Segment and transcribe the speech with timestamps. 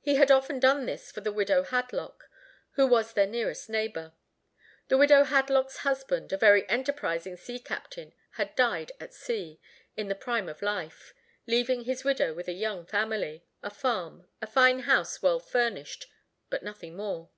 [0.00, 2.30] He had often done this for the widow Hadlock,
[2.76, 4.14] who was their nearest neighbor.
[4.88, 9.60] The widow Hadlock's husband, a very enterprising sea captain, had died at sea,
[9.94, 11.12] in the prime of life,
[11.46, 16.06] leaving his widow with a young family, a farm, a fine house well furnished,
[16.48, 17.28] but nothing more.